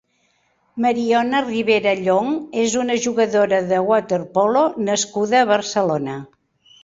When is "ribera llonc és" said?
1.49-2.77